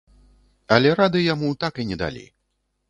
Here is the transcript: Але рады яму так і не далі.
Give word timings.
Але 0.77 0.95
рады 1.01 1.19
яму 1.33 1.53
так 1.67 1.73
і 1.85 1.87
не 1.93 2.03
далі. 2.05 2.25